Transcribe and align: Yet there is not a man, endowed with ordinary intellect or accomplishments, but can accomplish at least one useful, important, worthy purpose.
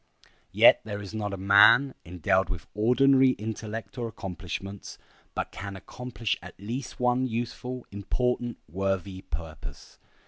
Yet 0.51 0.81
there 0.83 0.99
is 0.99 1.13
not 1.13 1.31
a 1.31 1.37
man, 1.37 1.93
endowed 2.03 2.49
with 2.49 2.65
ordinary 2.73 3.33
intellect 3.33 3.99
or 3.99 4.07
accomplishments, 4.07 4.97
but 5.35 5.51
can 5.51 5.75
accomplish 5.75 6.35
at 6.41 6.59
least 6.59 6.99
one 6.99 7.27
useful, 7.27 7.85
important, 7.91 8.57
worthy 8.67 9.21
purpose. 9.21 9.99